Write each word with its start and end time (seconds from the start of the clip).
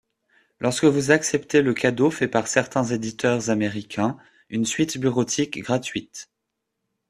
Lorsque 0.59 0.85
vous 0.85 1.11
acceptez 1.11 1.61
le 1.61 1.75
cadeau 1.75 2.09
fait 2.09 2.27
par 2.27 2.47
certains 2.47 2.83
éditeurs 2.85 3.51
américains: 3.51 4.17
une 4.49 4.65
suite 4.65 4.97
bureautique 4.97 5.59
gratuite! 5.61 6.27